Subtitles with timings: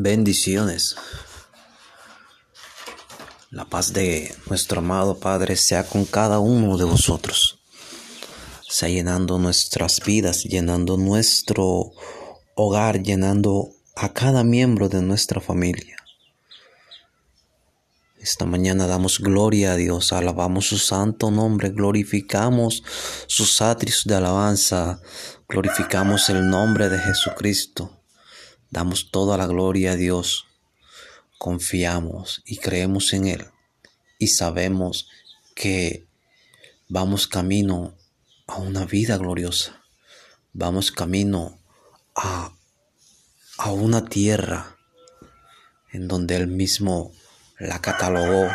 [0.00, 0.94] Bendiciones.
[3.50, 7.58] La paz de nuestro amado Padre sea con cada uno de vosotros.
[8.68, 11.90] Sea llenando nuestras vidas, llenando nuestro
[12.54, 15.96] hogar, llenando a cada miembro de nuestra familia.
[18.20, 22.84] Esta mañana damos gloria a Dios, alabamos su santo nombre, glorificamos
[23.26, 25.00] sus atrios de alabanza,
[25.48, 27.97] glorificamos el nombre de Jesucristo.
[28.70, 30.46] Damos toda la gloria a Dios,
[31.38, 33.46] confiamos y creemos en Él
[34.18, 35.08] y sabemos
[35.54, 36.06] que
[36.88, 37.94] vamos camino
[38.46, 39.82] a una vida gloriosa,
[40.52, 41.58] vamos camino
[42.14, 42.52] a,
[43.58, 44.76] a una tierra
[45.92, 47.12] en donde Él mismo
[47.58, 48.48] la catalogó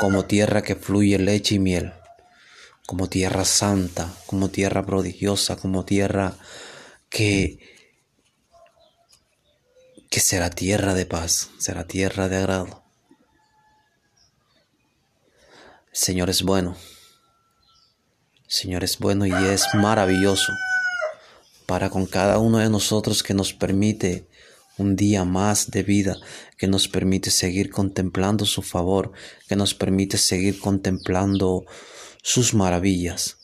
[0.00, 1.92] como tierra que fluye leche y miel,
[2.86, 6.36] como tierra santa, como tierra prodigiosa, como tierra
[7.10, 7.77] que
[10.10, 12.82] que será tierra de paz, será tierra de agrado.
[15.92, 16.76] El Señor es bueno.
[18.46, 20.52] Señor es bueno y es maravilloso
[21.66, 24.26] para con cada uno de nosotros que nos permite
[24.78, 26.16] un día más de vida,
[26.56, 29.12] que nos permite seguir contemplando su favor,
[29.48, 31.66] que nos permite seguir contemplando
[32.22, 33.36] sus maravillas,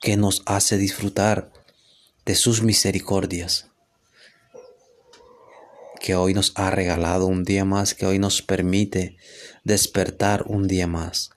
[0.00, 1.52] que nos hace disfrutar
[2.24, 3.66] de sus misericordias
[6.04, 9.16] que hoy nos ha regalado un día más, que hoy nos permite
[9.62, 11.30] despertar un día más,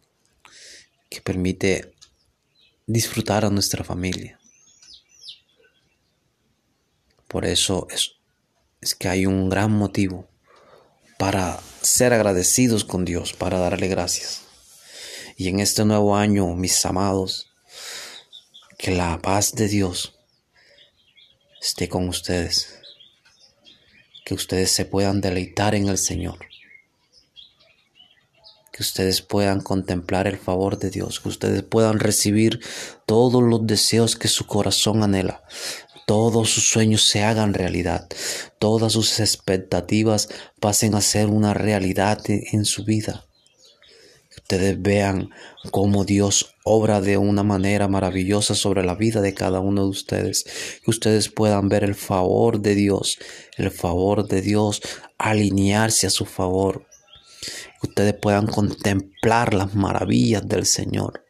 [1.10, 1.94] que permite
[2.86, 4.42] disfrutar a nuestra familia.
[7.30, 8.18] Por eso es,
[8.96, 10.28] que hay un gran motivo
[11.18, 14.42] para ser agradecidos con Dios, para darle gracias.
[15.38, 17.54] Y en este nuevo año, mis amados,
[18.78, 20.14] que la paz de Dios
[21.62, 22.78] esté con ustedes
[24.28, 26.40] que ustedes se puedan deleitar en el Señor,
[28.74, 32.60] que ustedes puedan contemplar el favor de Dios, que ustedes puedan recibir
[33.06, 35.44] todos los deseos que su corazón anhela,
[36.06, 38.10] todos sus sueños se hagan realidad,
[38.60, 40.28] todas sus expectativas
[40.60, 43.27] pasen a ser una realidad en su vida
[44.48, 45.32] ustedes vean
[45.72, 50.46] cómo Dios obra de una manera maravillosa sobre la vida de cada uno de ustedes.
[50.86, 53.20] Que ustedes puedan ver el favor de Dios,
[53.58, 54.82] el favor de Dios
[55.18, 56.86] alinearse a su favor.
[57.82, 61.27] Que ustedes puedan contemplar las maravillas del Señor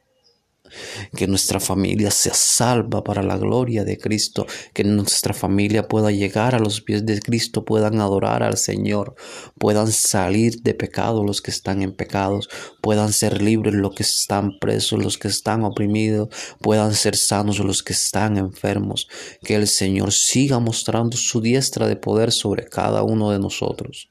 [1.16, 6.56] que nuestra familia sea salva para la gloria de Cristo, que nuestra familia pueda llegar
[6.56, 9.16] a los pies de Cristo, puedan adorar al Señor,
[9.58, 12.50] puedan salir de pecado los que están en pecados,
[12.82, 16.30] puedan ser libres los que están presos, los que están oprimidos,
[16.62, 19.08] puedan ser sanos los que están enfermos,
[19.44, 24.10] que el Señor siga mostrando su diestra de poder sobre cada uno de nosotros.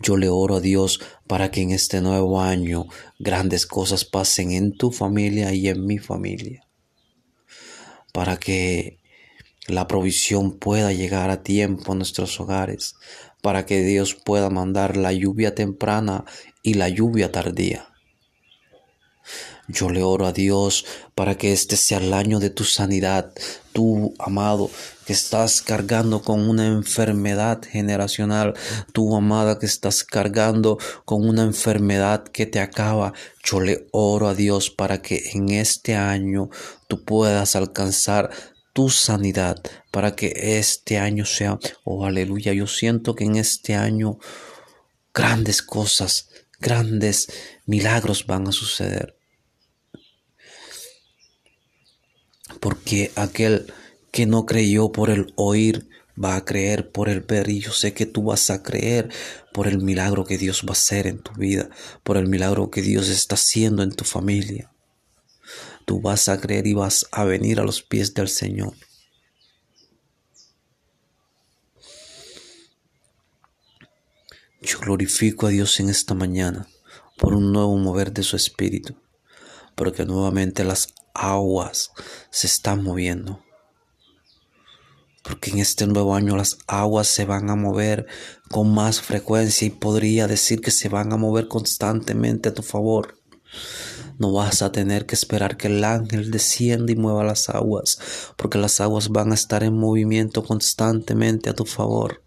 [0.00, 2.86] Yo le oro a Dios para que en este nuevo año
[3.18, 6.66] grandes cosas pasen en tu familia y en mi familia.
[8.12, 8.98] Para que
[9.68, 12.96] la provisión pueda llegar a tiempo a nuestros hogares.
[13.42, 16.24] Para que Dios pueda mandar la lluvia temprana
[16.62, 17.91] y la lluvia tardía.
[19.68, 20.84] Yo le oro a Dios
[21.14, 23.32] para que este sea el año de tu sanidad.
[23.72, 24.70] Tú, amado,
[25.06, 28.54] que estás cargando con una enfermedad generacional.
[28.92, 33.12] Tú, amada, que estás cargando con una enfermedad que te acaba.
[33.42, 36.50] Yo le oro a Dios para que en este año
[36.88, 38.30] tú puedas alcanzar
[38.72, 44.18] tu sanidad, para que este año sea, oh aleluya, yo siento que en este año
[45.12, 46.28] grandes cosas,
[46.62, 47.28] grandes
[47.66, 49.16] milagros van a suceder.
[52.62, 53.72] porque aquel
[54.12, 55.88] que no creyó por el oír
[56.22, 59.08] va a creer por el ver y yo sé que tú vas a creer
[59.52, 61.70] por el milagro que Dios va a hacer en tu vida,
[62.04, 64.70] por el milagro que Dios está haciendo en tu familia.
[65.86, 68.74] Tú vas a creer y vas a venir a los pies del Señor.
[74.64, 76.68] Yo glorifico a Dios en esta mañana
[77.18, 78.94] por un nuevo mover de su espíritu,
[79.74, 81.90] porque nuevamente las aguas
[82.30, 83.42] se están moviendo.
[85.24, 88.06] Porque en este nuevo año las aguas se van a mover
[88.50, 93.18] con más frecuencia y podría decir que se van a mover constantemente a tu favor.
[94.18, 97.98] No vas a tener que esperar que el ángel descienda y mueva las aguas,
[98.36, 102.21] porque las aguas van a estar en movimiento constantemente a tu favor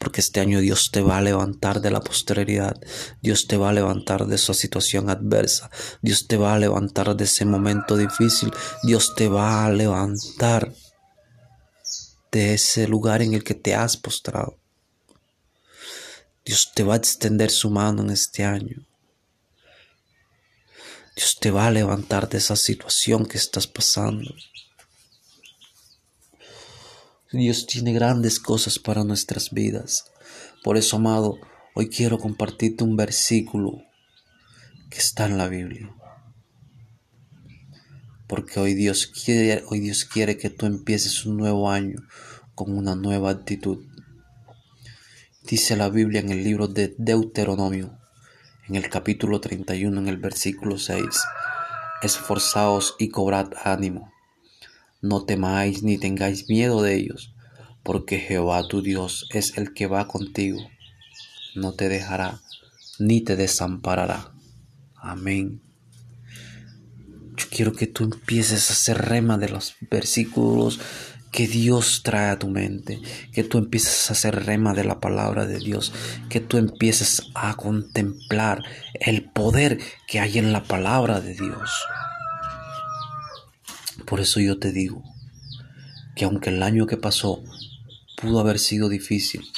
[0.00, 2.80] porque este año Dios te va a levantar de la posteridad,
[3.20, 5.70] Dios te va a levantar de esa situación adversa,
[6.00, 8.50] Dios te va a levantar de ese momento difícil,
[8.82, 10.72] Dios te va a levantar
[12.32, 14.56] de ese lugar en el que te has postrado.
[16.46, 18.86] Dios te va a extender su mano en este año.
[21.14, 24.34] Dios te va a levantar de esa situación que estás pasando.
[27.32, 30.10] Dios tiene grandes cosas para nuestras vidas.
[30.64, 31.38] Por eso, amado,
[31.76, 33.84] hoy quiero compartirte un versículo
[34.90, 35.94] que está en la Biblia.
[38.26, 42.00] Porque hoy Dios quiere, hoy Dios quiere que tú empieces un nuevo año
[42.56, 43.86] con una nueva actitud.
[45.44, 47.96] Dice la Biblia en el libro de Deuteronomio,
[48.66, 51.04] en el capítulo 31, en el versículo 6,
[52.02, 54.12] Esforzaos y cobrad ánimo,
[55.00, 57.34] no temáis ni tengáis miedo de ellos,
[57.82, 60.60] porque Jehová tu Dios es el que va contigo,
[61.54, 62.40] no te dejará
[62.98, 64.32] ni te desamparará.
[64.94, 65.62] Amén.
[67.36, 70.78] Yo quiero que tú empieces a hacer rema de los versículos
[71.32, 73.00] que Dios trae a tu mente,
[73.32, 75.92] que tú empieces a hacer rema de la palabra de Dios,
[76.28, 78.62] que tú empieces a contemplar
[78.94, 81.70] el poder que hay en la palabra de Dios.
[84.10, 85.04] Por eso yo te digo
[86.16, 87.44] que aunque el año que pasó
[88.20, 89.48] pudo haber sido difícil,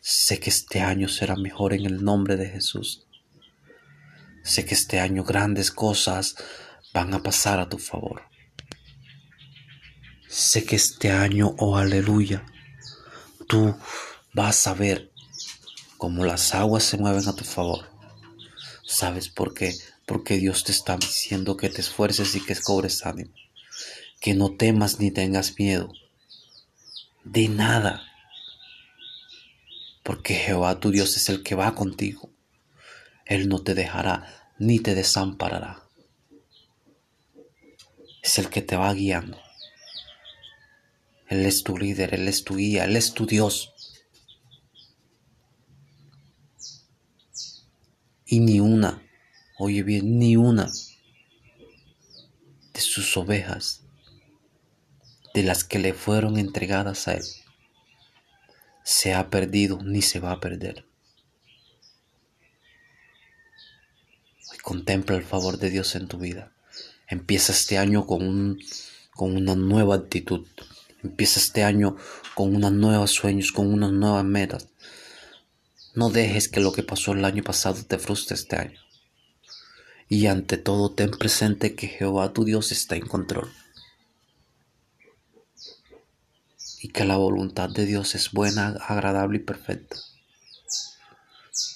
[0.00, 3.04] sé que este año será mejor en el nombre de Jesús.
[4.44, 6.36] Sé que este año grandes cosas
[6.94, 8.22] van a pasar a tu favor.
[10.28, 12.46] Sé que este año, oh aleluya,
[13.48, 13.76] tú
[14.32, 15.10] vas a ver
[15.98, 17.90] cómo las aguas se mueven a tu favor.
[18.86, 19.74] ¿Sabes por qué?
[20.06, 23.32] Porque Dios te está diciendo que te esfuerces y que cobres ánimo.
[24.20, 25.92] Que no temas ni tengas miedo
[27.24, 28.02] de nada.
[30.02, 32.30] Porque Jehová tu Dios es el que va contigo.
[33.26, 35.82] Él no te dejará ni te desamparará.
[38.22, 39.40] Es el que te va guiando.
[41.28, 43.72] Él es tu líder, Él es tu guía, Él es tu Dios.
[48.26, 49.02] Y ni una,
[49.58, 50.70] oye bien, ni una
[52.72, 53.82] de sus ovejas,
[55.34, 57.24] de las que le fueron entregadas a Él,
[58.84, 60.84] se ha perdido ni se va a perder.
[64.50, 66.52] Hoy contempla el favor de Dios en tu vida.
[67.08, 68.58] Empieza este año con, un,
[69.14, 70.46] con una nueva actitud.
[71.02, 71.96] Empieza este año
[72.34, 74.68] con unos nuevos sueños, con unas nuevas metas.
[75.94, 78.78] No dejes que lo que pasó el año pasado te frustre este año.
[80.08, 83.50] Y ante todo ten presente que Jehová tu Dios está en control.
[86.82, 89.96] Y que la voluntad de Dios es buena, agradable y perfecta.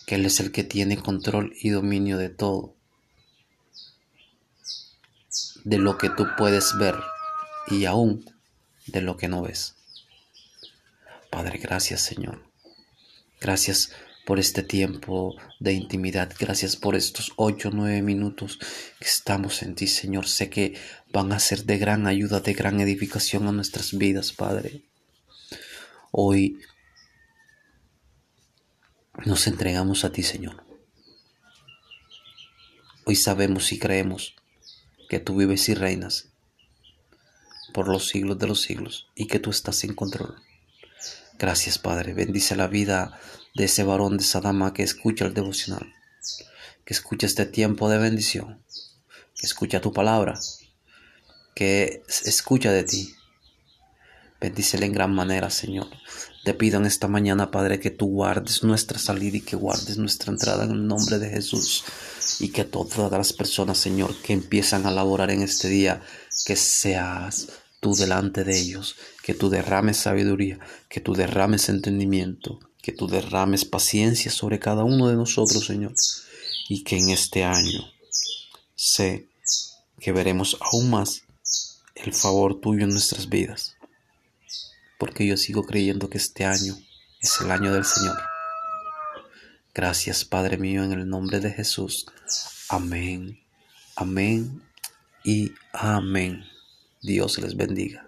[0.06, 2.74] Que Él es el que tiene control y dominio de todo.
[5.64, 6.96] De lo que tú puedes ver
[7.68, 8.24] y aún
[8.86, 9.74] de lo que no ves.
[11.30, 12.42] Padre, gracias Señor.
[13.40, 13.92] Gracias
[14.24, 16.32] por este tiempo de intimidad.
[16.38, 18.58] Gracias por estos ocho o nueve minutos
[18.98, 20.26] que estamos en ti, Señor.
[20.26, 20.74] Sé que
[21.12, 24.82] van a ser de gran ayuda, de gran edificación a nuestras vidas, Padre.
[26.16, 26.60] Hoy
[29.26, 30.64] nos entregamos a ti, Señor.
[33.04, 34.36] Hoy sabemos y creemos
[35.08, 36.28] que tú vives y reinas
[37.72, 40.36] por los siglos de los siglos y que tú estás en control.
[41.36, 42.14] Gracias, Padre.
[42.14, 43.18] Bendice la vida
[43.56, 45.92] de ese varón, de esa dama que escucha el devocional,
[46.84, 48.62] que escucha este tiempo de bendición,
[49.34, 50.38] que escucha tu palabra,
[51.56, 53.16] que escucha de ti.
[54.44, 55.88] Bendícele en gran manera, Señor.
[56.44, 60.30] Te pido en esta mañana, Padre, que tú guardes nuestra salida y que guardes nuestra
[60.30, 61.82] entrada en el nombre de Jesús.
[62.40, 66.02] Y que todas las personas, Señor, que empiezan a laborar en este día,
[66.44, 67.48] que seas
[67.80, 70.58] tú delante de ellos, que tú derrames sabiduría,
[70.90, 75.94] que tú derrames entendimiento, que tú derrames paciencia sobre cada uno de nosotros, Señor,
[76.68, 77.80] y que en este año
[78.74, 79.26] sé
[79.98, 81.22] que veremos aún más
[81.94, 83.76] el favor tuyo en nuestras vidas,
[85.04, 86.78] porque yo sigo creyendo que este año
[87.20, 88.16] es el año del Señor.
[89.74, 92.06] Gracias, Padre mío, en el nombre de Jesús.
[92.70, 93.38] Amén,
[93.96, 94.62] amén
[95.22, 96.46] y amén.
[97.02, 98.03] Dios les bendiga.